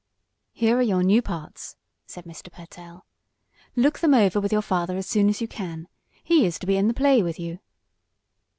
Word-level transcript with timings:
"Here 0.51 0.75
are 0.79 0.81
your 0.81 1.03
new 1.03 1.21
parts," 1.21 1.75
said 2.07 2.25
Mr. 2.25 2.51
Pertell. 2.51 3.05
"Look 3.75 3.99
them 3.99 4.15
over 4.15 4.39
with 4.41 4.51
your 4.51 4.63
father 4.63 4.97
as 4.97 5.05
soon 5.05 5.29
as 5.29 5.41
you 5.41 5.47
can. 5.47 5.87
He 6.23 6.43
is 6.43 6.57
to 6.57 6.65
be 6.65 6.75
in 6.75 6.87
the 6.87 6.93
play 6.95 7.21
with 7.21 7.39
you." 7.39 7.59